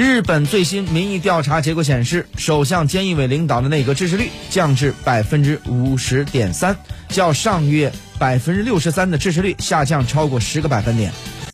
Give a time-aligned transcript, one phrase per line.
[0.00, 6.74] 日本最新民意调查结果显示首相菅义伟领导的内阁支持率降至百分之五十点三
[7.08, 11.12] 较上月百分之六十三的支持率下降超过十个百分点。